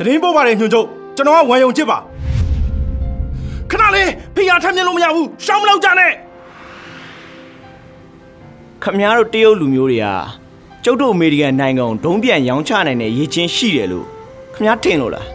[0.00, 1.98] တရင်ပို့ပါတယ်ညွှန်ချုပ်ကျွန်တော်ကဝမ်ယုံချစ်ပါ
[3.70, 6.12] ခဏလေးဖိအားထမ်းမြင်လို့မရဘူးရှောင်းမလောက်ကြနဲ့
[8.82, 10.06] ခမည်းတော်တရုတ်လူမျိုးတွေက
[10.84, 14.06] ကျုပ်တို့အမေရိကန်နိုင်ငံကိုဒုံးပြန်ရောင်းချနိုင်တဲ့ရည်ချင်းရှိတယ်လို့
[14.54, 15.26] ခမည်းထင်လို့လား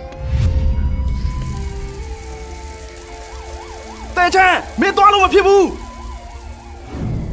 [4.16, 5.68] တဲချမ်းမင်းသွားလို့မဖြစ်ဘူး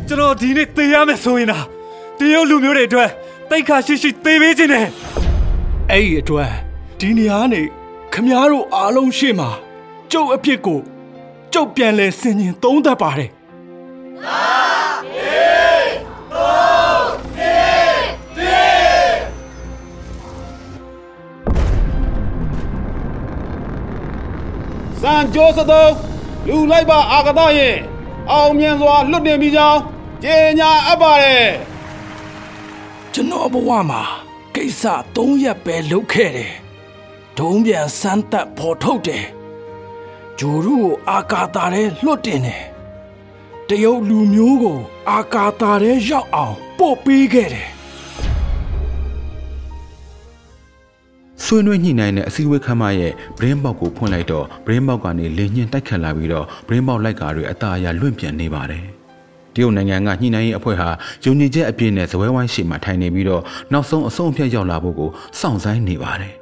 [0.09, 1.65] ကျွန်တော်ဒီနေ့သေရမယ်ဆိုရင်လား
[2.19, 3.11] တရုတ်လူမျိုးတွေအတွက်
[3.51, 4.87] တိတ်ခါရှိရှိသေပေးခြင်းနဲ့
[5.91, 6.72] အဲ့ဒီအတွက်
[7.05, 7.63] ဒီနေရာကနေ
[8.13, 9.51] ခမားတို့အားလုံးရှေ့မှာ
[10.13, 10.81] ကျုပ်အဖြစ်ကို
[11.53, 13.31] ကျုပ်ပြန်လဲဆင်ញင်သုံးသပ်ပါတယ်
[25.01, 25.93] စံကြိုးစသုံး
[26.47, 27.77] လူလိုက်ပါအာကသရင်
[28.31, 29.81] အောင်မြင်စွာလွတ်တင်ပြီးကြောင်း
[30.25, 31.49] ကြေညာအပ်ပါတယ်
[33.13, 34.03] ကျွန်တော်ဘဝမှာ
[34.55, 34.83] ကိစ္စ
[35.17, 36.53] ၃ရက်ပဲလုပ်ခဲ့တယ်
[37.39, 39.25] ဒုံးပြန်စမ်းသက်ဖော်ထုတ်တယ်
[40.39, 42.63] ဂျိုရုကိုအာကာတာထဲလွတ်တင်တယ်
[43.69, 44.79] တရုတ်လူမျိုးကို
[45.11, 47.69] အာကာတာထဲရောက်အောင်ပို့ပေးခဲ့တယ်
[51.45, 58.85] ဆွေးနွေးညှိနှိုင်းတဲ့အစည်းအဝေးခန်းမရဲ့ဘရင်းပေါက်ကိုဖွင့်လိုက်တော့ဘရင်းပေါက်ကနေလင်းညင်တိုက်ခတ်လာပြီးတော့ဘရင်းပေါက်လိုက်ကာတွေအသားအရလွင့်ပြန်နေပါတယ်။
[59.55, 60.89] တရုတ်နိုင်ငံကညှိနှိုင်းရေးအဖွဲ့ဟာ
[61.25, 65.11] ယုံကြည်ချက်အပြည့်နဲ့ဇပွဲဝိုင်းရှိမှထိုင်နေပြီးတော့နောက်ဆုံးအဆုံးအဖြတ်ရောက်လာဖို့ကို
[65.41, 66.35] စောင့်ဆိုင်းနေပါတယ်။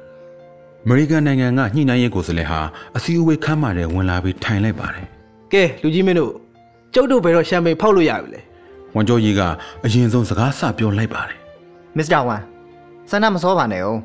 [0.85, 2.59] အမေရိကန်နိုင်ငံကညှိနှိုင်းရေးကိုယ်စားလှယ်ဟာ
[2.97, 5.05] အစည်းအဝေးခန်းမထဲဝင်လာပြီးထိုင်လိုက်ပါတယ်
[5.53, 6.31] ကဲလူကြီးမင်းတို့
[6.93, 8.41] ကျုပ်တို့ဘယ်တော့ရှမ်ပိန်ဖောက်လို့ရပြီလဲ။
[8.95, 9.41] ဝန်ကျော်ကြီးက
[9.85, 11.37] အရင်ဆုံးစကားစပြောလိုက်ပါတယ်
[11.97, 12.41] မစ္စတာဝမ်
[13.09, 13.99] ဆန္ဒမစောပါနဲ့အောင်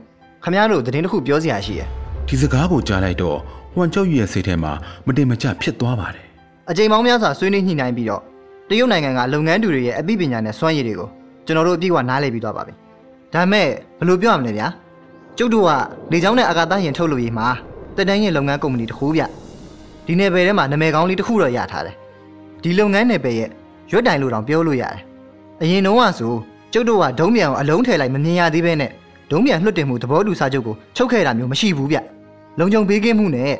[0.44, 1.88] ခမရတို့သတင်းတစ်ခုပြောစရာရှိရယ်။
[2.28, 3.38] ဒီစကားကိုကြားလိုက်တော့
[3.76, 4.72] ဝန်ကျော်ကြီးရဲ့စိတ်ထဲမှာ
[5.06, 6.24] မတင်မကျဖြစ်သွားပါတယ်
[6.70, 8.22] အချိန်ပေါင်းများစွာဆွေးနွေးညှိနှိုင်းပြီးတော့
[8.68, 11.08] တရုတ်နိုင်ငံကလုပ်ငန်းတူတွေရဲ့အသိပညာနဲ့စွမ်းရည်တွေကို
[11.46, 12.74] ကျွန်တော်တို့အပြည့်အဝနားလည်ပြီးသွားပါပြီ
[13.32, 13.66] ဒါပေမဲ့
[13.98, 14.66] ဘယ်လိုပြောရမလဲဗျာ
[15.38, 15.70] ကျုပ်တို့က
[16.12, 17.46] လေကြောင်းနဲ့အာကာသယာဉ်ထုတ်လို့ရေးမှာ
[17.96, 19.22] တက်တန်းရဲ့လုပ်ငန်းကုမ္ပဏီတစ်ခုဗျ
[20.06, 21.96] ဒီနယ်ပယ်ထဲမှာနာမည်ကောင်းလေးတစ်ခုတော့ရထားတယ်
[22.62, 23.50] ဒီလုပ်ငန်းနယ်ပယ်ရဲ့
[23.90, 24.96] ရွက်တိုင်လို့တောင်ပြောလို့ရတယ်
[25.62, 26.32] အရင်တုန်းကဆို
[26.72, 28.90] ကျုပ်တို့ကဒုံးပြန်ကိုအလုံးထည့်လိုက်မမြင်ရသေးဘဲနဲ့
[29.30, 31.96] ဒုံးပြန်လွှတ်တင်မှုသဘောတူစာချုပ်ကိုချုပ်ခဲ့တာမျိုးမရှိဘူးဗျ
[32.58, 33.52] လုံခြုံပေးကင်းမှုနဲ့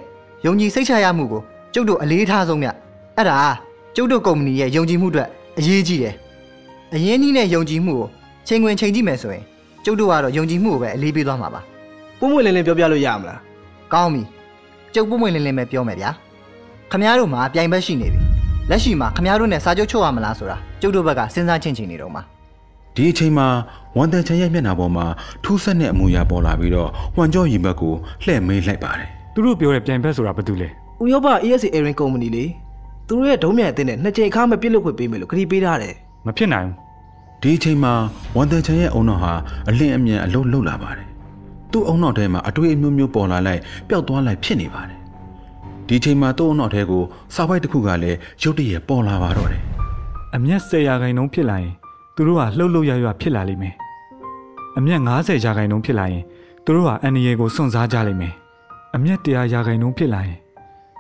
[0.47, 1.43] ယုံကြည်စိတ်ချရမှုကို
[1.75, 2.69] ကျုပ်တို့အလေးထားဆုံးဗျ
[3.17, 3.39] အဲ့ဒါ
[3.97, 6.15] ကျုပ်တို့ကုမ္ပဏီရဲ့ယုံကြည်မှုအတွက်အရေးကြီးတယ်
[6.95, 8.09] အရင်ကြီးနဲ့ယုံကြည်မှုကို
[8.47, 9.45] ချိန်ခွင်ချိန်ကြည့်မယ်ဆိုရင်
[9.87, 11.61] ကျုပ်တို့ကတော့ယုံကြည်မှုကိုပဲအလေးပေးသွားမှာပါ
[12.21, 13.41] ပုံမှန်လင်းလင်းပြောပြလို့ရမလား
[13.93, 14.23] ကောင်းပြီ
[14.95, 16.11] ကျုပ်ပုံမှန်လင်းလင်းပဲပြောမယ်ဗျာ
[16.93, 18.21] ခမားတို့မှာပြိုင်ဘက်ရှိနေပြီ
[18.71, 22.23] လက်ရှိမှာခမားတို့နဲ့စာချုပ်ချုပ်ရမလားဆိုတာကျုပ်တို့ဘက်ကစဉ်းစားချင်းချင်းနေတော့မှာ။
[22.97, 23.47] ဒီအချိန်မှာ
[23.97, 25.07] ဝန်တန်ချန်ရဲ့မျက်နှာပေါ်မှာ
[25.45, 27.95] ထူးဆန်းတဲ့အမူအရာပေါ်လာပြီးတော့ဝန်ကျော်ကြီးဘက်ကို
[28.25, 30.69] လှည့်မေးလိုက်ပါတယ်သူတို့ပြောတဲ့ပြိုင်ဘက်ဆိုတာဘာတူလဲ
[31.03, 32.45] ဥရောပ ESA Airing Company လေ
[33.09, 35.95] သူတို့ရဲ့ဒုံးမြန်အသင်းနဲ့နှစ်ကြိမ်အခါမဲ့ပြစ်လို့ခွင့်ပေးမယ်လို့ကတိပေးထားတယ်
[36.27, 36.77] မဖြစ်နိုင်ဘူး။
[37.43, 37.93] ဒီအချိန်မှာ
[38.37, 39.33] ဝန်တန်ချန်ရဲ့အုံနောက်ဟာ
[39.69, 41.09] အလင်းအမြန်အလုံးလှုပ်လာပါတယ်။
[41.73, 44.99] သူ့အုံနောက်ထဲမှာအတွေ့အမျိုးမျိုးပေါ်လာလိုက်ပျောက်သွားလိုက်ဖြစ်နေပါတယ်။
[45.87, 47.03] ဒီအချိန်မှာသူ့အုံနောက်ထဲကို
[47.35, 49.63] စာပိုက်တစ်ခုကလည်းရုတ်တရက်ပေါ်လာပါတော့တယ်
[50.35, 51.73] အမျက်10ရာခိုင်နှုန်းဖြစ်လာရင်
[52.15, 53.75] သူတို့ကလှုပ်လှုပ်ရရဖြစ်လာလိမ့်မယ်
[54.79, 56.25] အမျက်90ရာခိုင်နှုန်းဖြစ်လာရင်
[56.65, 58.35] သူတို့ကအန်ဒီယေကိုစွန့်စားကြလိမ့်မယ်
[58.95, 60.39] အမျက်100ရာခိုင်နှုန်းဖြစ်လာရင်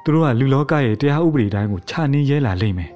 [0.02, 2.91] သူတို့ကလူလောကရဲ့တရားဥပဒေတိုင်းကိုခြာနှင်းရဲလာလိမ့်မယ်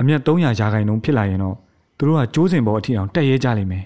[0.00, 1.56] အမျက်300ရာခိုင်နှုန်းဖြစ်လာရင်တော့
[1.98, 3.84] သူတို့ကကျိုးစင်ပေါ်အထိအောင်တက်ရဲကြလိမ့်မယ်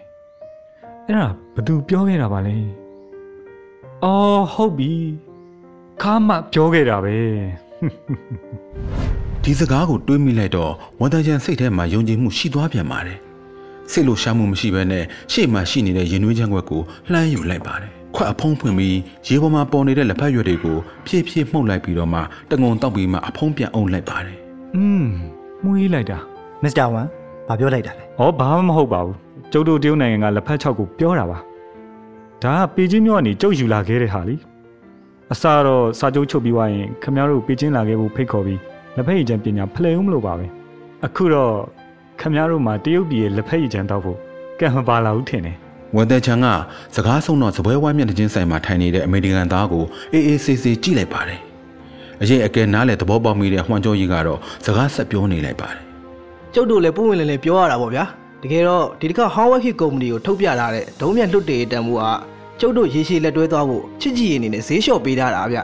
[1.07, 2.57] အဲ့ဒါဘသူပြောခဲ့တာပါလဲ
[4.05, 4.93] အော်ဟုတ်ပြီ
[6.03, 7.17] ခါမှပြောခဲ့တာပဲ။
[9.43, 13.19] ဒီစကားကိုတွေးမိလိုက်တော့ဝန်တန်ချန်စိတ်ထဲမှာယုံကြည်မှုရှိသွားပြန်ပါတယ်။
[13.91, 16.83] စိတ်လိုရှားမှုမရှိဘဲနဲ့ရှေ့မှာရှိနေတဲ့ရင်နွေးချမ်းခွက်ကို
[17.13, 24.39] လှမ်းယူလိုက်ပါတယ်။ခွက်အဖုံးဖွင့်ပြီးရေပေါ်မှာပေါ်နေတဲ့လက်ဖက်ရွက်တွေကိုဖြည်းဖြည်းမှုတ်လိုက်ပြီးတော့မှတငုံတောက်ပြီးမှအဖုံးပြန်အုံလိုက်ပါတယ်
[24.77, 25.05] อืม
[25.63, 26.19] မှုေးလိုက်တာ
[26.63, 27.07] မစ္စတာဝမ်
[27.51, 29.17] ဘာပြောလိုက်တာလဲ။ဩဘာမှမဟုတ်ပါဘူး။
[29.53, 31.39] ကျုပ်တို့တရုတ်နိုင်ငံကလက်ဖက်ချောက်ကိုပြောတာပါ။
[32.43, 34.37] ဒါကပေကျင်းမြို့ကနေကျုပ်ယူလာခဲ့တဲ့ဟာလी။
[35.33, 38.61] အစားတော့စာချုပ်ချုပ်ပြီးွားရင်ခမရတို့ပေကျင်းလာခဲ့ဖို့ဖိတ်ခေါ်ပြီး
[38.97, 40.47] လက်ဖက်ရည်ချမ်းပညာဖလှယ်ဦးမလို့ပါပဲ။
[41.07, 41.53] အခုတော့
[42.21, 44.19] ခမရတို့မှာတရုတ်ပြည်ရဲ့လက်ဖက်ရည်ချမ်းတောက်ဖို့
[44.61, 45.57] ကံမပါလာဘူးထင်တယ်။
[45.97, 46.47] ဝန်တန်ချန်က
[46.95, 51.41] စကားဆုံးတော့စပွဲဝိုင်းမျက်နှာချင်းဆိုင်မှာထိုင်နေတဲ့အမေရိကန်သားကိုအေးအေးဆေးဆေးကြည့်လိုက်ပါတယ်။
[52.23, 55.90] အရေးအကဲနားလေသဘောပေါက်မိတဲ့ဟွမ်ကျော်ကြီးကတော့စကားဆက်ပြောနေလိုက်ပါတယ်
[56.55, 58.05] ကျုပ်တို့လည်းပုံမှန်လင်းလင်းပြောရတာပေါ့ဗျာ
[58.43, 62.05] တကယ်တော့ဒီတစ်ခါ Howard Hit Company ကိုထုတ်ပြထားတဲ့ဒုံးမြန်လွတ်တေတန်ဖိုးက
[62.61, 65.59] ကျုပ်တို့ရေရှည်လက်တွဲသွားဖို့ချစ်ကြည်ရည်အနေနဲ့ဈေးလျှော့ပေးထားတာဗျ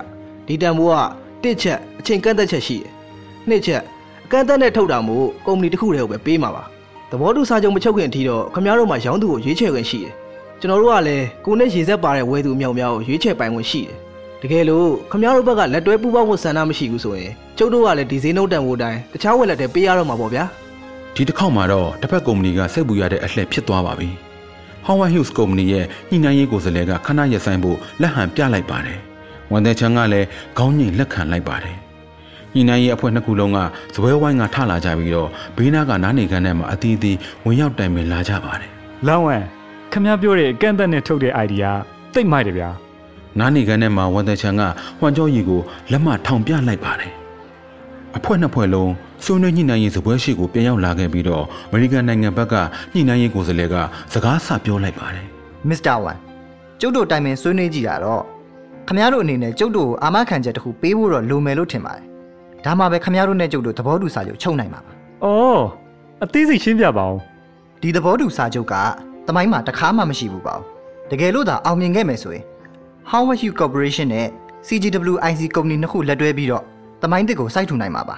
[0.47, 0.94] ဒီတန်ဖိုးက
[1.43, 2.91] တစ်ချက်အချိန်ကန့်သက်ချက်ရှိတယ်
[3.49, 3.83] နှစ်ချက်
[4.25, 6.65] အကန့်အသတ်နဲ့ထုတ်တာမို့ကုမ္ပဏီတစ်ခုတည်းကိုပဲပေးမှာပါ
[7.11, 10.12] သဘောတူစာချုပ်မချုပ်ခင်အထိတော့ခင်ဗျားတို့မှရောင်းသူကိုရွေးချယ်ခွင့်ရှိတယ်
[10.61, 13.97] ကျွန်တော်တို့ကလည်းကိုနဲ့ရေဆက်ပါတဲ့ဝယ်သူအမြောက်အများကိုရွေးချယ်ပိုင်ခွင့်ရှိတယ်
[14.43, 20.44] တကယ်လို့ခင်ဗျားတို့ဘက်ကလက်တွဲပူးပေါင်းဖို့ဆန္ဒမရှိဘူးဆိုရင်ကျုပ်တို့ကလည်းဒီဈေးနှုန်းတန်ဖိုးတိုင်းတခြားဝယ်လက်တွေပေးရတော့မှာပေါ့ဗျာ။
[21.18, 24.10] ဒီတစ်ခေါက်မှာတော့တစ်ဖက်ကုမ္ပဏီကစိတ်ပူရတဲ့အလှည့်ဖြစ်သွားပါပြီ။
[24.86, 28.98] Howard Hughes ကုမ္ပဏီရဲ့ညှိနှိုင်းရေးကိုယ်စားလှယ်ကခဏရက်ဆိုင်ဖို့လက်ဟန်ပြလိုက်ပါတယ်။
[29.52, 30.26] ဝန်တဲ့ချန်ကလည်း
[30.58, 31.76] ခေါင်းငိတ်လက်ခံလိုက်ပါတယ်။
[32.54, 33.58] ညှိနှိုင်းရေးအဖွဲ့နှစ်ခုလုံးက
[33.94, 38.70] ဇပွဲဝိုင်းကထလာကြပြီးတော့ဘေးနားကနားနေခန်းထဲမှာအသီးသီးဝင်ရောက်တိုင်ပင်လာကြပါတယ်
[39.08, 39.42] လောင်းဝမ်
[39.92, 41.70] ခမည်းပြောတဲ့အကန့်အသတ်နဲ့ထုတ်တဲ့ idea
[42.14, 42.70] တိတ်မိုက်တယ်ဗျာ။
[43.38, 44.62] နားနေခန်းထဲမှာဝန်တဲ့ချန်က
[44.98, 45.60] ဟွမ်ကျော်ရီကို
[45.90, 47.12] လက်မထောင်ပြလိုက်ပါတယ်။
[48.16, 48.92] အဖွဲ့နှစ်ဖွဲ့လုံး
[49.24, 52.54] ဆွေးနွေးညှိနှိုင်းရေးဇပွဲရှိကိုပြန်ရောက်လာခဲ့ပြီးတော့အမေရိကန်နိုင်ငံဘက်က
[52.94, 53.76] ညှိနှိုင်းရေးကိုယ်စားလှယ်က
[54.12, 55.26] စကားဆပြောလိုက်ပါတယ်
[55.68, 56.16] မစ္စတာဝမ်
[56.80, 58.22] ကျုပ်တို့တိုင်ပင်ဆွေးနွေးကြည့်တာတော့
[58.88, 62.04] ခမရတို့အနေနဲ့ကျုပ်တို့ကိုအာမခံချက်တစ်ခုပေးဖို့တော့လိုမယ်လို့ထင်ပါတယ်
[62.64, 64.92] ဒါမှပဲခမရတို့နဲ့ကျုပ်တို့သဘောတူစာချုပ်ချုပ်နိုင်မှာပါ။
[65.24, 65.62] အော်
[66.22, 67.18] အသေးစိတ်ရှင်းပြပါဦး
[67.82, 68.74] ဒီသဘောတူစာချုပ်က
[69.26, 70.60] တမိုင်းမှာတစ်ခါမှမရှိဘူးပေါ့
[71.10, 72.44] တကယ်လို့သာအောင်မြင်ခဲ့မယ်ဆိုရင်
[73.10, 74.28] Howard Hughes Corporation နဲ့
[74.66, 76.64] CGWIC ကုမ္ပဏီနှစ်ခုလက်တွဲပြီးတော့
[77.02, 78.16] တမိုင်းတစ်ကိုစိုက်ထူနိုင်မှာပါ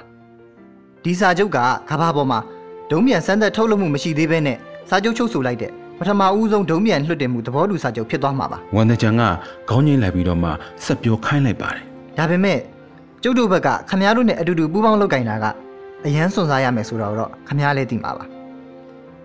[1.08, 1.58] ဒီစာချုပ်က
[1.90, 2.38] ကဘာပေါ်မှာ
[2.90, 4.56] ဒုံးမြန်စမ်းသက်ထုတ်လုပ်မှုမရှိသေးဘဲနဲ့
[4.88, 9.22] စာချုပ်ချုပ်ဆိုလိုက်တဲ့ပထမဦးဆုံးဒုံးမြန်လွှတ်တင်မှုသဘောတူစာချုပ်ဖြစ်သွားမှာပါ။ဝန်တဲ့ချန်က
[9.68, 10.50] ခေါင်းငိတ်လိုက်ပြီးတော့မှ
[10.84, 11.82] ဆက်ပြောခိုင်းလိုက်ပါတယ်
[12.18, 12.58] ဒါပေမဲ့
[13.22, 15.44] ကျုပ်တို့ဘက်ကခမားတို့နဲ့အတူတူပူးပေါင်းလုပ်ကင်တာက
[16.06, 18.24] အရန်စွန့်စားရမယ်ဆိုတော့တော့ခမားလည်းသိမှာပါ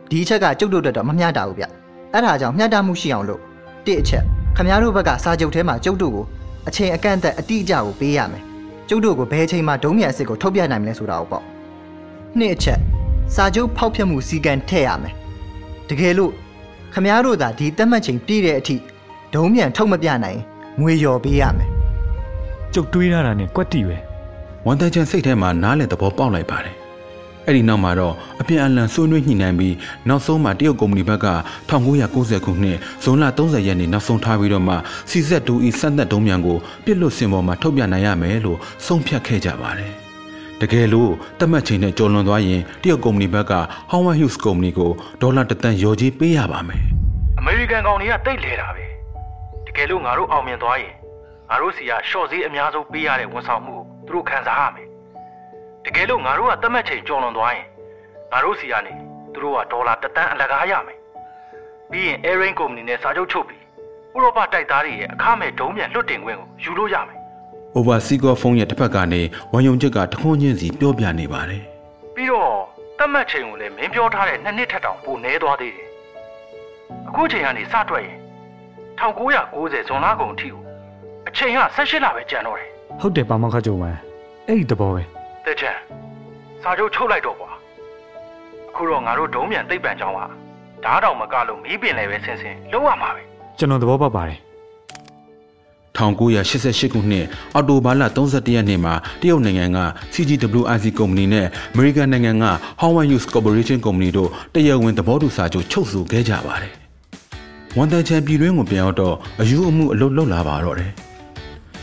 [0.09, 1.65] ဒီအချက်ကကျုပ်တို့အတွက်တော့မမျှတာဘူးဗျ
[2.13, 3.41] အဲ့ဒါကြောင့်မျှတမှုရှိအောင်လို့
[3.85, 4.23] တစ်အချက်
[4.57, 6.25] ခမားတို့ဘက်ကစာချုပ်ထဲမှာကျုပ်တို့ကို
[6.67, 8.43] အချိန်အကန့်အသတ်အတိအကျကိုပေးရမယ်
[8.89, 11.43] ကျုပ်တို့ကိုဘယ်အချိန်မှဒုံးမြန်အစ်စ်ကိုထုတ်ပြနိုင်မလဲဆိုတာကိုပေါ့
[12.39, 12.79] နှစ်အချက်
[13.33, 15.13] စာချုပ်ဖောက်ဖျက်မှုစီကံထည့်ရမယ်
[15.89, 16.33] တကယ်လို့
[16.93, 18.75] ခမားတို့သာဒီတက်မှတ်ချိန်ပြည့်တဲ့အထိ
[19.33, 20.43] ဒုံးမြန်ထုတ်မပြနိုင်ရင်
[20.81, 21.69] ငွေလျော်ပေးရမယ်။
[22.73, 23.97] ကျုပ်တွေးရတာနဲ့ကွက်တီပဲ။
[24.65, 26.75] ဝန်တဲ့ချန်စိတ်ထဲမှာနားလေသဘောပေါက်လိုက်ပါတယ်။
[27.45, 29.75] အဲ့ဒီနောက်မှာတော့အပြန်အလှန်ဆွေးနွေးညှိနှိုင်းပြီး
[30.07, 31.27] နောက်ဆုံးမှာတရုတ်ကုမ္ပဏီဘက်က
[31.69, 34.75] 1990ခုနှစ်ဇွန်လ30ရက်နေ့နောက်ဆုံးထားပြီးတော့မှ
[35.09, 39.93] CZ2E စမ်းသက်ဒုံးမြန်ကိုပြစ်လွတ်စင်ပေါ်မှာထုတ်ပြနိုင်ရမယ်လို့ဆုံးဖြတ်ခဲ့ကြပါတယ်။
[40.61, 43.53] တကယ်လို့တတ်မှတ်ချိန်နဲ့ကျော်လွန်သွားရင်တရုတ်ကုမ္ပဏီဘက်က
[43.91, 44.91] Howard Hughes ကုမ္ပဏီကို
[45.21, 46.83] ဒေါ်လာတစ်သန်းရော်ကြီးပေးရပါမယ်။
[47.39, 48.85] အမေရိကန်ကောင်တွေကတိတ်လဲတာပဲ
[49.67, 50.93] တကယ်လို့ငါတို့အောင်မြင်သွားရင်
[51.49, 54.87] ငါတို့စီကရှော့ဈေးအများဆုံးပေးရတဲ့ဝန်ဆောင်မှုကိုသူတို့ခံစားရမယ်
[55.85, 57.67] တကယ်လို့ငါတို့ကတတ်မှတ်ချိန်ကျော်လွန်သွားရင်
[58.31, 58.93] ငါတို့စီကနေ
[59.33, 60.99] သူတို့ကဒေါ်လာတစ်တန်းအလကားရမယ်
[61.91, 63.63] ပြီးရင် Airrain ကုမ္ပဏီနဲ့စာချုပ်ချုပ်ပြီး
[64.15, 67.22] ဥရောပတိုက်သားတွေရဲ့အခမဲ့ဒုံးမြန်လွတ်တင်ခွင့်ကိုယူလို့ရမယ်
[67.77, 69.21] over seeker ဖုန်းရဲ့တစ်ဖက်ကနေ
[69.53, 71.63] ဝန်ယုံချက်ကတခွန်းချင်းစီပြောပြနေပါတယ်
[72.15, 72.53] ပြီးတော့
[72.99, 75.87] တတ်မှတ်ချိန်ကိုလည်းမင်းပြောထားတဲ့နှစ်နှစ်ထက်တောင်ပိုနေသွားသေးတယ်
[77.07, 78.17] အခုချိန်ကနေစတွက်ရင်
[78.99, 80.61] 1990ဇွန်လကုန်အထိကို
[81.27, 82.69] အချိန်က18လပဲကျန်တော့တယ်။
[83.01, 83.97] ဟုတ်တယ်ပါမောက္ခကျုံဝမ်
[84.47, 85.01] အဲ့ဒီသဘောပဲ
[85.45, 85.77] တဲ့ချန်
[86.63, 87.51] စာချုပ်ချုပ်လိုက်တော့ကွာ
[88.69, 90.19] အခုတော့ငါတို့ဒုံးမြန်သိပ်ပံကြောင်းက
[90.85, 93.21] ဓားတောင်မကလို့မီးပင်လည်းပဲဆင်းဆင်းလုံးဝမှာပဲ။
[93.57, 94.39] ကျွန်တော်သဘောပေါက်ပါတယ်
[95.97, 99.79] 1988ခုနှစ်အောက်တိုဘာလ31ရက်နေ့မှာတရုတ်နိုင်ငံက
[100.13, 102.45] CGWIC ကုမ္ပဏီနဲ့အမေရိကန်နိုင်ငံက
[102.81, 106.73] Howard Hughes Corporation ကုမ္ပဏီတို့တရားဝင်သဘောတူစာချုပ်ချုပ်ဆိုခဲ့ကြပါတယ်။
[107.77, 110.91] ဝန်တန်ချန်ပြည်တွင်းကိုပြန်ရောက်တော့အယူအမှုအလုပ်လုပ်လာပါတော့တယ်။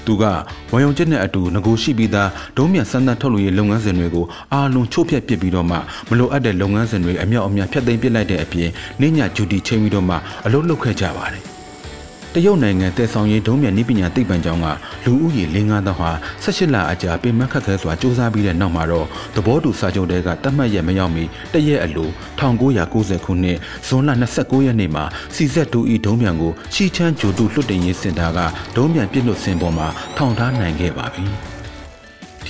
[0.07, 0.25] သူက
[0.73, 5.77] ဝန်ယုံချက်နဲ့အတူငကိုရှိပြီးသားဒုံးမြန်စမ်းသပ်ထုတ်လို့ရေးလုပ်ငန်းစဉ်တွေကိုအာလုံးချို့ဖျက်ပစ်ပြီးတော့မှ
[6.09, 8.71] မလိုအပ်တဲ့လုပ်ငန်းစဉ်တွေအမြောက်အများဖျက်သိမ်းပစ်လိုက်တဲ့အပြင်
[9.01, 10.17] နေညဂျူတီချိန်ပြီးတော့မှ
[10.47, 11.45] အလုပ်လုပ်ခဲ့ကြပါတယ်။
[12.35, 14.67] တရုတ်နိုင်ငံတည်ဆောင်ရေးဒုံးမြန်နည်းပညာသိပ္ပံကျောင်းက
[15.05, 16.11] လူဦးရေ၄၅သောင်းဟာ
[16.45, 22.09] 18လအကြာပင်မခက်ခဲစွာစူးစမ်းပြီးတဲ့နောက်မှာတော့သဘောတူစာချုပ်တဲကတတ်မှတ်ရက်မရောက်မီတရက်အလို
[22.41, 25.05] 1990ခုနှစ်ဇွန်လ29ရက်နေ့မှာ
[25.35, 28.39] CZ2E ဒုံးမြန်ကိုရှီချမ်းဂျိုတုလွှတ်တင်ရေးစင်တာက
[28.77, 31.27] ဒုံးမြန်ပြစ်လွတ်စင်ပေါ်မှာထောင်ထားနိုင်ခဲ့ပါပြီ။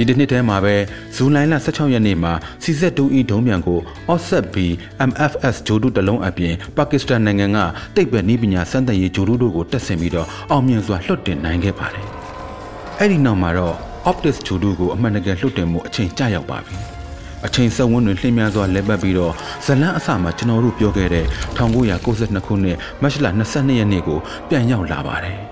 [0.01, 0.75] ဒီတစ်နှစ်ထဲမှာပဲ
[1.15, 3.81] ဇူလိုင်လ16ရက်နေ့မှာ CZ2E ဒုံးမြန်ကို
[4.13, 4.57] Offset B
[5.11, 7.59] MFS ဂျိုတုတစ်လုံးအပြင်ပါကစ္စတန်နိုင်ငံက
[7.95, 12.07] တိတ်ပဲနည်းပညာစမ်းသပ်ရေးဂျိုတုတို့ကိုတက်ဆင်ပြီးတော့အောင်မြင်စွာလွှတ်တင်နိုင်ခဲ့ပါတယ်။
[12.99, 13.77] အဲ့ဒီနောက်မှာတော့
[14.11, 16.77] Optics ဂျိုတုကိုအမှန်တကယ်လွှတ်တင်မှုအချိန်ကျရောက်ပါပြီ။
[17.47, 19.33] အချိန်ဆက်ဝန်းတွေလှည့်များစွာလဲပတ်ပြီးတော့
[19.65, 21.27] ဇလန်းအစမှာကျွန်တော်တို့ပြောခဲ့တဲ့
[21.57, 25.41] 1992ခုနှစ်မတ်လ22ရက်နေ့ကိုပြန်ရောက်လာပါတယ်။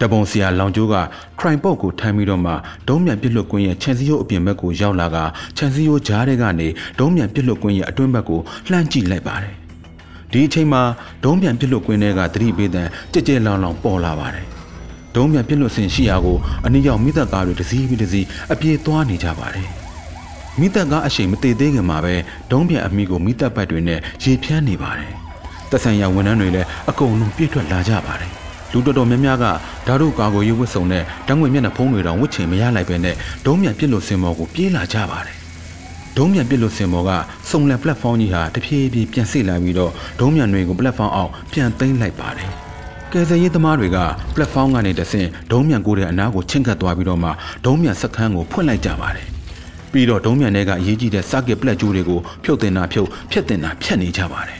[0.00, 0.94] တပုံဆရာလောင်ကျိုးက
[1.38, 2.52] ခရိုင်ပုတ်ကိုထမ်းပြီးတော့မှ
[2.88, 5.16] ဒုံးမြန်ပစ်လွတ်ကွင်းရဲ့ခြံစည်းရိုးအပြင်ဘက်ကိုရောက်လာက
[5.56, 8.40] ခြံစည်းရိုးကြားထဲကနေဒုံးမြန်ပစ်လွတ်ကွင်းရဲ့အတွင်းဘက်ကို
[8.70, 9.54] လှမ်းကြည့်လိုက်ပါတယ်။
[10.32, 10.82] ဒီအချိန်မှာ
[11.24, 14.46] ဒုံးမြန်ပစ်လွတ်ကွင်းထဲကသတိပေးတဲ့ကြဲကြဲလောင်လောင်ပေါ်လာပါတယ်။
[15.14, 19.68] ဒုံးမြန်ပစ်လွတ်စင်ရှိရာကိုအနည်းရောက်မိသက်ကားတွေတစ်စီးပြီးတစ်စီးအပြေးသွားနေကြပါတယ်။
[20.60, 22.14] မိသက်ကားအရှိန်မတည်သေးခင်မှာပဲ
[22.50, 25.12] ဒုံးပြန်အမိကိုမိသက်ပတ်တွေနဲ့ရေဖြန်းနေပါတယ်။
[25.70, 28.32] သက်ဆိုင်ရာဝန်ထမ်းတွေလည်းအကုန်လုံးပြည့်ထွက်လာကြပါတယ်။
[28.72, 29.44] လူတော်တော်များများက
[29.86, 33.14] ဓာတ်တို့ကာကိုရေးဝတ်စုံနဲ့တန်းငွေမျက်နှာဖုံးတွေတောင်ဝတ်ချင်မရလိုက်ပဲနဲ့
[33.46, 35.36] ဒုံးမြန်ပြစ်လို့စင်မော်ကိုပြေးလာကြပါတယ်။
[36.16, 37.10] ဒုံးမြန်ပြစ်လို့စင်မော်က
[37.50, 42.50] စုံလန် platform ကြီးဟာတဖြည်းဖြည်းပြန်ဆစ်လာပြီးတော့ဒုံးမြန်တွေကို platform အောင်ပြန်သိမ်းလိုက်ပါတယ်။
[43.12, 43.98] ကယ်ဆယ်ရေးသမားတွေက
[44.34, 47.30] platform ကနေတဆင့်ဒုံးမြန်ကိုတဲ့အနားကိုချင့်ကပ်သွားပြီးတော့မှ
[47.64, 49.26] ဒုံးမြန်စခန်းကိုဖွင့်လိုက်ကြပါတယ်။
[49.92, 54.59] ပြီးတော့ဒုံးမြန်တွေကအရေးကြီးတဲ့ circuit ပလက်ကျိုးတွေကိုဖြုတ်တင်တာဖြုတ်ဖျက်တင်တာဖျက်နေကြပါတယ်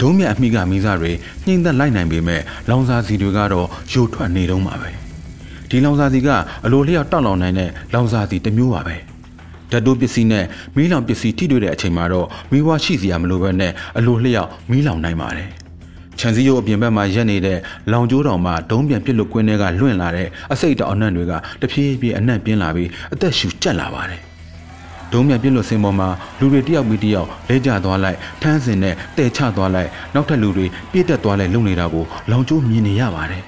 [0.00, 1.12] ဒုံးမြအမိကမိစားတွေ
[1.46, 2.40] နှိမ့်သက်လိုက်နိုင်ပေမဲ့
[2.70, 4.90] လောင်စာစီတွေကတော့ယိုထွက်နေတော့မှာပဲ
[5.68, 6.28] ဒီလောင်စာစီက
[6.64, 8.96] အလိုလျောက်တောက်လောင်နိုင်တဲ့လောင်စာစီတစ်မျိုးပါပဲ
[9.70, 10.44] ဓာတ်တိုးပစ္စည်းနဲ့
[10.76, 15.48] မီးလောင်ပစ္စည်းထိတွေ့တဲ့အချိန်မှာတော့မီးဝါရှိစရာမလိုဘဲနဲ့အလိုလျောက်မီးလောင်နိုင်ပါတယ်
[16.18, 17.58] ခြံစည်းရိုးအပြင်ဘက်မှာရက်နေတဲ့
[17.92, 24.20] လောင်ကျိုးတောင်မှဒုံးပြန်ပစ်လို့ကွင်းထဲကလွင့်လာတဲ့အစိတ်တောင်အနှံ့တွေကတဖြည်းဖြည်းအနှံ့ပြင်းလာပြီးအသက်ရှူကျက်လာပါတယ်
[25.12, 26.08] ဒုံးမြန်ပြစ်လို့စင်ပေါ်မှာ
[26.40, 33.42] လူတွေတယောက်ပြီးတယောက်လဲကျသွားလိုက်ထန်းစင်နဲ့တဲချသွားလိုက်နောက်ထပ်လူတွေပြည့်တက်သွားလိုက်လုံနေတာကိုလောင်ကျိုးမြင်နေရပါတယ်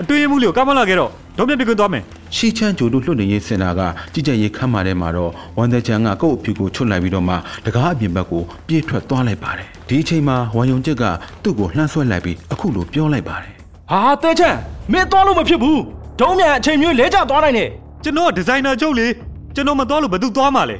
[0.00, 2.02] အတွင်းမှုလေးကိုကမလာခဲ့တော့ဒုံးပြန်ပြကွင်းသွားမယ်
[2.36, 3.80] ရှီချမ်းဂျိုတို့လွတ်နေရေးစင်တာက
[4.12, 7.34] ကြည်ကြက်ရေးခမ်းမာထဲမှာတော့ဝန်တဲ့ချန်ကကိုယ့်အဖြူကိုချွတ်လိုက်ပြီးတော့မှ
[7.66, 11.04] တကားအပြင်ဘက်ကိုပြေးထွက်သွားလိုက်ပါတယ်ဒီအချိန်မှာဝန်ယုံကျက်က
[11.42, 13.52] သူ့ကိုလှမ်းဆွဲလိုက်ပြီးအခုလိုပြောလိုက်ပါတယ်
[13.90, 14.56] ဟာတဲချန်
[14.92, 15.80] မင်းသွားလို့မဖြစ်ဘူး
[16.20, 17.68] ဒုံးမြန်အချိန်မျိုးလဲကျသွားနိုင်တယ်
[18.04, 19.06] ကျွန်တော်ကဒီဇိုင်နာချုပ်လေ
[19.54, 20.76] ကျွန်တော်မသွားလို့ဘယ်သူသွားမှာလဲ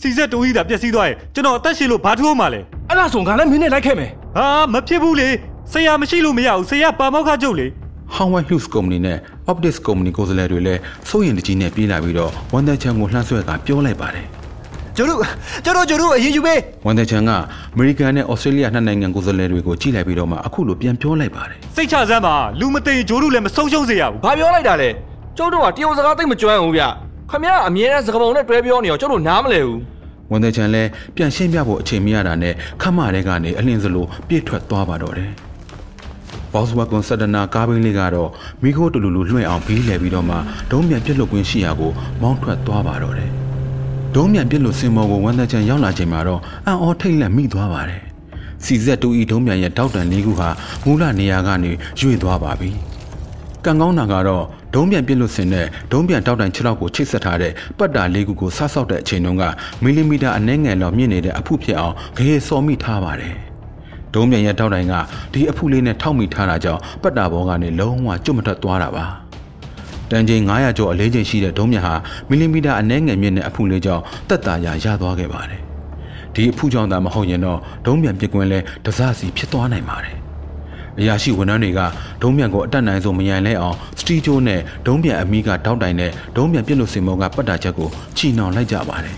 [0.00, 5.28] စီဆက်တူကြီးတာပျက်စီးသွားရင်ကျွန်တော်အသက်ရှင်လို့ဘာထိုးမှာလဲအဲ့ဒါဆိုငါလည်းမင်းနဲ့လိုက်ခဲ့မယ်ဟာမဖြစ်ဘူးလေ
[5.72, 7.66] ဆရာမရှိလို့မရဘူးဆရာပါမောက်ခချုပ်လေ
[8.16, 9.18] Howard Hughes Company နဲ့
[9.50, 14.26] Optics Company ကိုယ်စားလှယ်တွေလည်းစိုးရင်တကြီးနဲ့ပြေးလာပြီးတော့ဝန်တဲ့ချန်ကိုလှမ်းဆွဲကပြောလိုက်ပါတယ်
[14.96, 15.20] ကျတို့
[15.64, 17.30] ကျတို့ကျတို့အရင်ယူပေးဝန်တဲ့ချန်က
[17.74, 24.88] အမေရိကန်နဲ့ဩစတြေးလျနှစ်နိုင်ငံကိုယ်စားလှယ်တွေကိုကြည့်လိုက်ပြီးတော့မှအခုလိုပြန်ပြောလိုက်ပါတယ်စိတ်ချစမ်းပါလူမသိရင်ဂျိုးတို့လည်းမဆုံးရှုံးစေရဘူးဘာပြောလိုက်တာလဲ
[25.36, 26.82] ကျုပ်တို့ကတရုတ်စကားသိမကျွမ်းဘူးဗျ
[27.30, 29.80] ခမရအမြဲတမ်းစကားပုံနဲ့တွဲပြောနေတော့ကျုပ်တို့နားမလဲဘူး
[30.30, 35.30] ဝန်တဲ့ချန်လည်းပြန်ရှင်းပြဖို့အချိန်မရတာနဲ့ခမရဲကနေအလင်းစလိုပြေးထွက်သွားပါတော့တယ်။
[36.52, 38.30] Volkswagen Sedana ကားဘင်းလေးကတော့
[38.62, 40.36] မိခိုးတူလူလူလွှင့်အောင်ဘေးလဲပြီးတော့မှ
[40.70, 41.92] ဒုံးမြန်ပြစ်လွတ်ကွင်းရှိရာကို
[42.22, 43.30] မောင်းထွက်သွားပါတော့တယ်။
[44.14, 48.02] ဒုံးမြန်ပြစ်လွတ်စင်မော်ကိုဝန်တဲ့ချန်ရောက်လာချိန်မှာတော့အံ့ဩထိတ်လန့်မိသွားပါတယ်။
[48.64, 50.48] CZ2E ဒုံးမြန်ရဲ့တောက်တန်လေးခုဟာ
[50.84, 52.70] မူလနေရာကနေရွေ့သွားပါပြီ။
[53.64, 54.44] ကံကောင်းတာကတော့
[54.76, 59.44] ဒုံးပြန်ပြစ်လို့စင်တဲ့ဒုံးပြန်တောက်တိုင်6လောက်ကိုချိတ်ဆက်ထားတဲ့ပတ်တာလေးခုကိုဆဆောက်တဲ့အချိန်တုန်းက
[59.82, 63.34] မီလီမီတာအနည်းငယ်လောက်မြင့်နေတဲ့အဖုဖြစ်အောင်ဂရေစော်မိထားပါတယ်။
[64.14, 64.94] ဒုံးပြန်ရဲ့တောက်တိုင်က
[65.32, 69.04] ဒီအဖုလေးနဲ့ထောက်မိထားတာကြောင့်ပတ်တာဘောကနေလုံးဝကျွတ်မထွက်သွားတာပါ။
[70.10, 71.94] တန်ချိန်900ကျော်အလေးချိန်ရှိတဲ့ဒုံးမြန်ဟာ
[72.28, 75.60] မီလီမီတာအနည်းငယ်မြင့်တဲ့အဖုလေးကြောင့်တက်တာရရသွားခဲ့ပါတယ်။
[76.34, 80.16] ဒီအဖုကြောင့်သာမဟုတ်ရင်တော့ဒုံးပြန်ပြစ်ကွင်းလဲတစစီဖြစ်သွားနိုင်ပါတယ်။
[81.00, 81.80] အရာရှိဝန်ထမ်းတွေက
[82.22, 89.16] ဒုံးပြန်ကိုအတက်နိုင်ဆုံးမယိုင်လဲအောင်စတီဂျိုနဲ့ဒုံးပြန်အမီးကတောက်တိုင်နဲ့ဒုံးပြန်ပြစ်လို့စင်မောကပတ်တာချက်ကိုချီနှောင်လိုက်ကြပါတယ်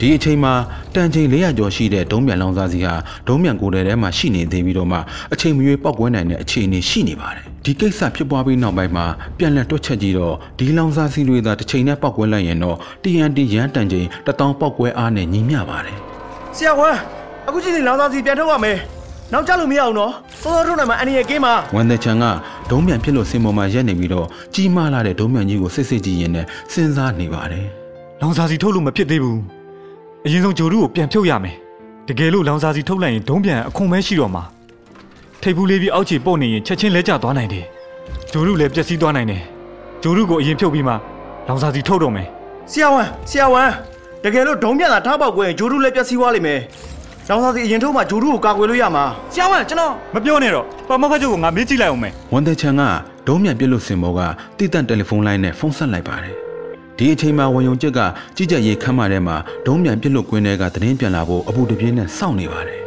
[0.00, 0.52] ဒီအချိန်မှာ
[0.94, 2.94] တန်ချိန်400ကျော်ရှိတဲ့ဒုံးပြန်လောင်စာစီဟာ
[3.28, 4.98] ဒုံးပြန်ကိုယ်ထဲမှာရှိနေသေးပြီးတော့မှ
[5.32, 9.06] အချိန်မရွေးပောက်ကွဲနိုင်တဲ့အခြေအနေရှိနေပါတယ်ဒီကိစ္စဖြစ်ပွားပြီးနောက်ပိုင်းမှာ
[9.38, 15.96] ပြန်လည်တွက်ချက်ကြည့်တော့ဒီလောင်စာစီတွေသာတစ်ချိန်နဲ့ပောက်ကွဲလိုက်ရင်တော့ TNT ရန်တန်ချိန်တထောင်ပောက်ကွဲအားနဲ့ညီမျှပါတယ်
[16.56, 16.98] ဆရာဝမ်း
[17.48, 18.78] အခုချိန်စီလောင်စာစီပြန်ထုတ်ရမယ်
[19.32, 22.24] နောက်ကြလို့မရအောင်နော်စောစောထုတ်နိုင်မှာအန်ဒီရဲ့ကင်းမှာဝန်တဲ့ချန်က
[22.70, 27.66] ဒုံးပြန်ဖြစ်လို့စင်ပေါ်မှာရက်နေပြီးတော့ကြီးမားလာတဲ့ဒုံးပြန်ကြီးကိုစစ်စစ်ကြည့်ရင်လည်းစဉ်းစားနေပါတယ်
[28.20, 29.40] လောင်စာစီထုတ်လို့မဖြစ်သေးဘူး
[30.26, 31.56] အရင်ဆုံးဂျိုးတို့ကိုပြန်ဖြုတ်ရမယ်
[32.08, 34.42] တကယ်လို့လောင်စာစီထုတ်လိုက်ရင်ဒုံးပြန်အခွန်ပဲရှိတော့မှာ
[35.42, 37.64] ထိပ်ဘူးလေးပြီးအောက်ခြေပုတ်နေရင်ချက်ချင်းလဲကျသွားနိုင်တယ်
[38.32, 39.42] ဂျိုးတို့လည်းပျက်စီးသွားနိုင်တယ်
[40.02, 40.94] ဂျိုးတို့ကိုအရင်ဖြုတ်ပြီးမှ
[41.46, 42.26] လောင်စာစီထုတ်တော့မယ်
[42.70, 43.72] ဆရာဝမ်းဆရာဝမ်း
[44.24, 46.60] တကယ်လို့ဒုံးပြန်တာထားပေါက်ကွဲရင်ဂျိုးတို့လည်းပျက်စီးသွားလိမ့်မယ်
[47.30, 52.82] လောင်စာစီအရင်ထုတ်မှဂျိုးတို့ကိုကာကွယ်လို့ရမှာဆရာဝမ်းကျွန်တော်မပြောနဲ့တော့ပမောက္ခချုပ်ကိုငါမေးကြည့်လိုက်အောင်မယ်ဝန်တဲ့ချန်က
[53.26, 54.20] ဒုံးမြန်ပြစ်လို့စင်ပေါ်က
[54.58, 56.34] တိတန့်တယ်လီဖုန်းလိုင်းနဲ့ဖုန်းဆက်လိုက်ပါတယ်
[56.96, 58.00] ဒီအချိန်မှာဝန်ယုံချက်က
[58.36, 62.80] ကြီးကြပ်ရေးခမ်းမထဲမှာဒုံးမြန်ပြစ်လို့ကွင်းထဲကသတင်းပြန်လာဖို့အပူတပြင်းနဲ့စောင့်နေပါတယ်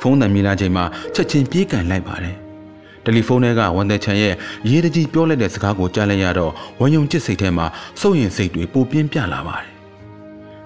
[0.00, 2.36] ဖုန်းတန်မြင်လာချိန်မှာချက်ချင်းပြေးကန်လိုက်ပါတယ်
[3.04, 4.34] တယ်လီဖုန်းထဲကဝန်တဲ့ချန်ရဲ့
[4.70, 7.66] ရေးတကြီးပြောလိုက်တဲ့စကားကိုကြားလိုက်ရတော့ဝန်ယုံချစ်စိတ်ထဲမှာ
[8.00, 9.77] စိုးရင်စိတ်တွေပိုပြင်းပြလာပါတယ်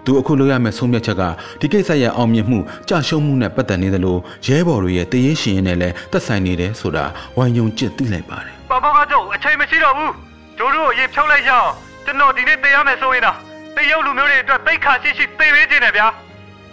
[0.05, 1.23] သူအခုလိုရမယ့်ဆုံးဖြတ်ချက်က
[1.61, 4.17] ဒီကိစ္စရဲ့အောင်မြင်မှုကြာရှုံးမှုနဲ့ပတ်သက်နေသလို
[4.47, 7.05] ရဲဘော်တွေရဲ့တည်ရင်ရှင်ရင်နဲ့လည်းသက်ဆိုင်နေတယ်ဆိုတာ
[7.39, 10.13] ဝန်ယုံချစ်သိလိုက်ပါတယ်ပမောက္ခချုပ်အချိန်မရှိတော့ဘူး
[10.59, 11.69] ဂျိုးတို့ကိုအရင်ဖြုတ်လိုက်ရအောင်
[12.05, 13.37] ကျွန်တော်ဒီနေ့တည်ရမယ်ဆိုရင်တော့
[13.77, 16.07] တရုတ်လူမျိုးတွေအတွက်တိတ်ခါရှိရှိတည်ပေးခြင်းနဲ့ဗျာ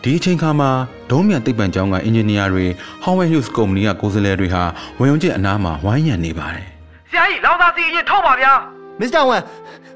[0.03, 0.69] ဒီအချိန်ခါမှာ
[1.11, 2.65] ဒုံးမြန်သိပ္ပံကျောင်းကအင်ဂျင်နီယာတွေ
[3.03, 4.63] Howard Hughes ကုမ္ပဏီကကိုယ်စားလှယ်တွေဟာ
[4.99, 6.67] ဝန်ယုံကျစ်အနားမှာဝိုင်းရံနေပါတယ်
[7.11, 8.51] ဆရာကြီးလောင်စာစီအရင်ထုတ်ပါဗျာ
[8.99, 9.41] မစ္စတာဝမ်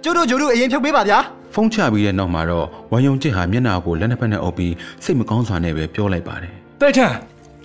[0.03, 1.19] ကျိုးတို့ဂျိုးတို့အရင်ဖြုတ်ပေးပါဗျာ။
[1.53, 7.11] ဖုန်းချပြီးတဲ့နောက်မှာတော့ဝန်ယုံကျစ်ဟာမျက်နှာကိုလက်နှစ်ဖက်နဲ့အုပ်ပြီးစိတ်မကောင်းစွာနဲ့ပဲပြောလိုက်ပါတယ်တဲချန်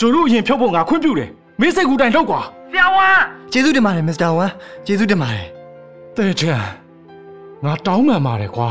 [0.00, 1.28] ဂျိုတို့အရင်ဖြုတ်ဖို့ငါခွင့်ပြုတယ်
[1.60, 2.40] မင်းစိတ်ကူတိုင်လောက်ကွာ
[2.72, 4.50] ဆရာဝမ်းကျေးဇူးတင်ပါတယ်မစ္စတာဝမ်
[4.86, 5.46] ကျေးဇူးတင်ပါတယ်
[6.16, 6.60] တဲချန်
[7.64, 8.70] ငါတောင်းပန်ပါတယ်ကွာ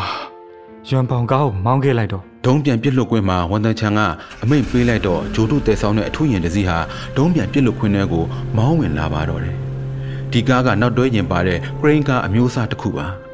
[0.89, 3.99] ရွံပောင်ကားကိုမောင်းခဲ့လိုက်တော့။ဒုံးပြန်ပြစ်လွတ်ခွင့်မှာဝန်တန်ချန်က
[4.43, 6.77] အမိန့်ပေးလိုက်တော့ဂျိုတုတဲဆောင်တဲ့အထူးရင်တစ်စီးဟာ
[7.17, 8.23] ဒုံးပြန်ပြစ်လွတ်ခွင့်ထဲကို
[8.57, 9.55] မောင်းဝင်လာပါတော့တယ်။
[10.31, 13.07] ဒီကားကနောက်တွဲရင်ပါတဲ့ crane ကားအမျိုးအစားတစ်ခုပါ။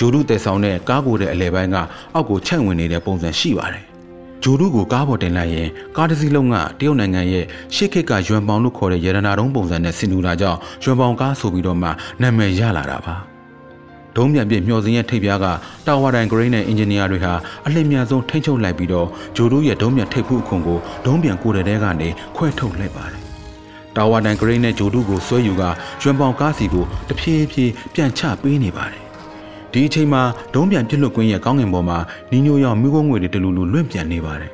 [0.00, 1.76] ဂျိုတုတဲဆောင်တဲ့ကားကိုတဲ့အလဲပိုင်းက
[2.14, 3.84] အောက်ကိုချက်ဝင်နေတဲ့ပုံစံရှိပါတယ်။
[4.42, 11.88] ဂျိုတုကိုကားပေါ်တင်လိုက်ရင်ကားတစ်စီးလုံးကတရုတ်နိုင်ငံရဲ့ရှေ့ခေတ်ကရွမ်ပေါင်လို့ခေါ်တဲ့ရတနာတုံးပုံစံနဲ့ဆင်တူတာကြောင့်ရွမ်ပေါင်ကားဆိုပြီးတော့မှ
[12.22, 13.16] နာမည်ရလာတာပါ
[14.16, 15.46] ဒုံးပြန်ပြမျှော်စင်ရဲ့ထိပ်ပြားက
[15.86, 17.32] တာဝါတိုင်ဂရိန်းနဲ့အင်ဂျင်နီယာတွေဟာ
[17.66, 23.20] အလင်းမြန်ဆုံးထိန်းချုပ်လိုက်ပြီးတော့ဂျိုတို့ရဲ့ဒုံးပြန်ထိပ်ဖူးအခွန်ကိုဒုံးပြန်ကိုယ်တဲတဲကနေခွဲထုတ်လိုက်ပါတယ်
[23.96, 25.62] တာဝါတန်ဂရိတ်နဲ့ဂျိုတုကိုဆွဲယူက
[26.02, 29.09] ရွှံပေါင်ကားစီကိုတဖြည်းဖြည်းပြန်ချပေးနေပါတယ်
[29.72, 30.22] ဒီအချိန်မှာ
[30.54, 31.98] ဒုံးပြန်ပြစ်လွတ်ကွင်းရဲ့ကောင်းငင်ပေါ်မှာ
[32.30, 34.52] နီညိုရောင်မိခိုးငွေတွေတလူလူလွင့်ပြန်နေပါတယ်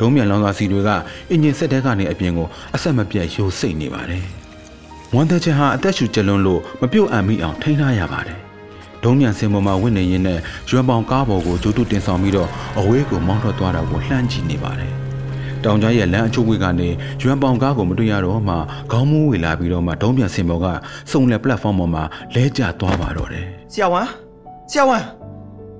[0.00, 0.90] ဒုံးပြန်လောင်စာစီတွေက
[1.30, 4.22] အင်ဂျင်ဆက်တဲကနေအပြင်ကိုအဆက်မပြတ်ယိုစိတ်နေပါတယ်။
[5.14, 8.38] ဝန်တဲ့ချင်ဟာအသက်ရှူကျလွန်းလို့မပြုတ်အံ့မိအောင်ထိန်းထားရပါတယ်။
[9.04, 10.38] ဒုံးမြန်စင်ပေါ်မှာဝင်နေရင်းနဲ့
[10.70, 14.92] ရွံပေါင်ကားပေါ်ကိုဂျိုတုတင်ဆောင်ပြီးတော့အဝေးကိုမောင်းထွက်သွားတာကိုလှမ်းကြည့်နေပါတယ်။
[15.64, 16.88] တောင်ကြားရဲ့လမ်းအချို့ဝေကနေ
[17.22, 18.54] ရွံပေါင်ကားကိုမတွေ့ရတော့မှ
[18.92, 20.66] ခေါင်းမူးဝေလာပြီးတော့မှဒုံးပြန်စင်ပေါ်က
[21.10, 22.02] စုံလက်ပလက်ဖောင်းပေါ်မှာ
[22.34, 24.29] လဲကျသွားပါတော့တယ်။ဆရာဝန်
[24.70, 25.02] ဆရာဝန်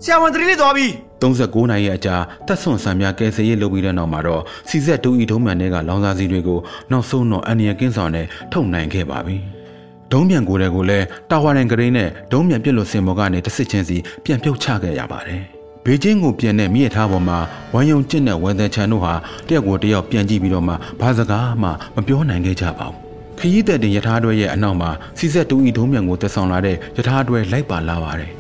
[0.03, 0.87] ဆရာဝန်တတိလေးသွားပြီ
[1.23, 2.17] 39နိုင်ရဲ့အကြာ
[2.47, 6.59] တက်ဆွန်ဆံများကယ်ဆယ်ရေးလုပ်ပြီးတဲ့နောက်မှာတော့စီဆက်တူဤဒုံးမြန်တွေကလောင်စာစီတွေကို
[6.91, 9.37] နောက်ဆုံးတော့အန်နီယကင်းဆောင်နဲ့ထုတ်နိုင်ခဲ့ပါပြီ။
[10.13, 15.41] ဒုံးမြန်ကိုယ်တွေကိုလည်းတာဝါရန်ဂရိန်းနဲ့ဒုံးမြန်ပြစ်လို့စင်ပေါ်ကနေတစ်စစ်ချင်းစီပြန်ပြုတ်ချခဲ့ရပါတယ်။
[15.85, 17.39] ဘေကျင်းကိုပြန်တဲ့မြည့်ထားပေါ်မှာ
[17.75, 19.15] ဝမ်ယုံကျင့်တဲ့ဝမ်သန်ချန်တို့ဟာ
[19.49, 22.97] တယောက်ကိုတယောက်ပြန်ကြည့်ပြီးတော့မှဘာစကားမှမပြောနိုင်ခဲ့ကြပါဘူး။
[23.39, 28.33] ခရီးသက်တင်ယထာတွဲရဲ့အနောက်မှာစီဆက်တူဤဒုံးမြန်ကိုတက်ဆောင်လာတဲ့ယထာတွဲလိုက်ပါလာပါတယ်။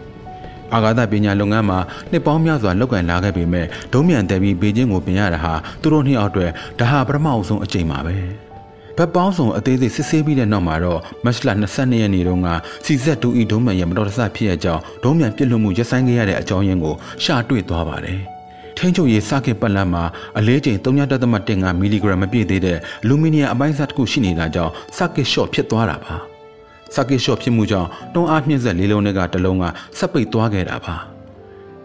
[0.74, 1.78] အာဂါသပညာလုပ်ငန်းမှာ
[2.10, 8.16] နှစ်ပေါင်းများစွာလုပ်ကင်လာခဲ့ပေမဲ့ဒုံးမြန်တယ်ပြီးဘေကျင်းကိုပြင်ရတာဟာသူတို့နှစ်ယောက်အတွက်ဒါဟာပထမအဆုံးအကြိမ်ပါပဲ
[8.96, 12.48] ဘက်ပေါင်းစုံအသေးစိတ်စစ်ဆေးပြီးတဲ့နောက်မှာတော့မတ်လ22ရက်နေ့တုန်းက
[12.84, 18.20] စီဇက်တူဤဒုံးမြန်ရဲ့မတော်တဆဖြစ်ရကြောင်းဒုံးမြန်ပြစ်လွတ်မှုရပ်ဆိုင်းခဲ့ရတဲ့အကြောင်းရင်းကိုရှာတွေ့သွားပါတယ်
[18.76, 20.04] ထိန်းချုပ်ရေးစကစ်ပတ်လန်းမှာ
[20.38, 26.29] အလေးချိန်3.15မီလီဂရမ်မပြည့်သေးတဲ့အလူမီနီယံအပိုင်းစားတစ်ခုရှိနေတာကြောင့်စကစ်ရှော့ဖြစ်သွားတာပါ
[26.94, 29.64] စကစ်ရှော့ဖြစ်မှုကြောင့်တွန်းအားမြင့်ဆက်လေးလုံးတွေကတစ်လုံးက
[29.98, 30.96] ဆက်ပိတ်သွားခဲ့တာပါ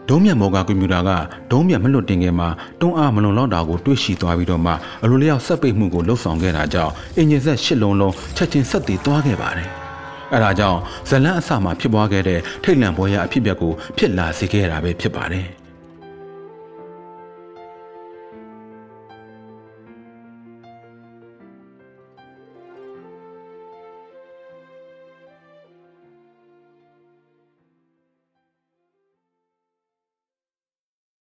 [0.09, 1.09] ဒုံးမြန်မော်ကကွန်ပျူတာက
[1.51, 2.50] ဒုံးမြန်မလွတ်တင်ခင်မှာ
[2.81, 4.71] တွန်းအားမလုံလောက်တာကိုတွေးရှိသွားပြီးတော့မှ
[5.03, 9.69] အလိုလျောက်ဆက်ပိတ်မှုကိုလှုပ်ဆောင်ခဲ့တာကြောင့်အင်ဂျင်ဆက်ရှစ်လုံးလုံးချက်ချင်းဆက်တည်သွားခဲ့ပါတယ်
[10.33, 15.47] အဲဒါကြောင့်ဇလန်းအစမှာဖြစ်ပွားခဲ့တဲ့ထိတ်လန့်ပွဲရအဖြစ်အပျက်ကိုဖြစ်လာစေခဲ့တာပဲဖြစ်ပါတယ်